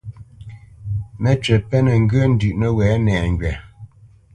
[1.21, 3.51] Məcywǐ pɛ́nə ŋgyə̂ ndʉ̌ʼ nəwɛ̌ nɛŋgywa.